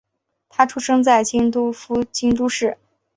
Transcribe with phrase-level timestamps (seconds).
[0.49, 2.75] 她出生在京都府京都市。